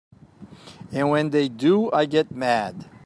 And 0.91 1.11
when 1.11 1.29
they 1.29 1.47
do 1.47 1.91
I 1.91 2.05
get 2.05 2.31
mad. 2.31 2.89